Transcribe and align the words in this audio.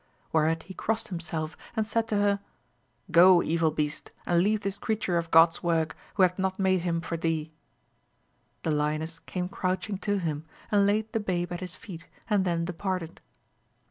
Whereat 0.31 0.63
he 0.63 0.73
crossed 0.73 1.09
himself, 1.09 1.55
and 1.75 1.85
said 1.85 2.07
to 2.07 2.15
her, 2.17 2.39
Go, 3.11 3.43
evil 3.43 3.69
beast, 3.69 4.09
and 4.25 4.41
leave 4.41 4.61
this 4.61 4.79
creature 4.79 5.15
of 5.19 5.29
God*s 5.29 5.61
work, 5.61 5.95
who 6.15 6.23
hath 6.23 6.39
not 6.39 6.57
made 6.57 6.79
him 6.81 7.01
for 7.01 7.17
thee! 7.17 7.51
The 8.63 8.71
lioness 8.71 9.19
came 9.19 9.47
crouching 9.47 9.99
to 9.99 10.17
him, 10.17 10.45
and 10.71 10.87
laid 10.87 11.13
the 11.13 11.19
babe 11.19 11.53
at 11.53 11.59
his 11.59 11.75
feet, 11.75 12.09
and 12.27 12.45
then 12.45 12.65
departed. 12.65 13.21